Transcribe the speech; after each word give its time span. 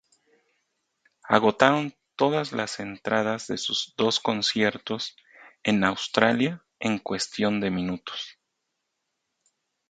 Agotaron 1.29 1.93
todas 2.15 2.53
las 2.53 2.79
entradas 2.79 3.45
de 3.45 3.59
sus 3.59 3.93
dos 3.97 4.19
conciertos 4.19 5.15
en 5.61 5.83
Australia 5.83 6.65
en 6.79 6.97
cuestión 6.97 7.59
de 7.61 7.69
minutos. 7.69 8.39